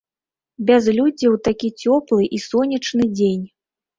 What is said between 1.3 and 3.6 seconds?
ў такі цёплы і сонечны дзень!